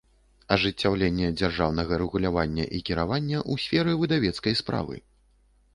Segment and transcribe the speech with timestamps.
[0.53, 4.95] Ажыццяўленне дзяржаўнага рэгулявання i кiравання ў сферы выдавецкай справы